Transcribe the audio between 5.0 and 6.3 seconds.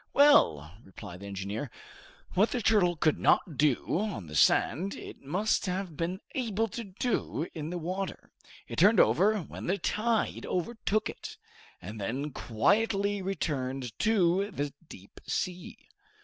might have been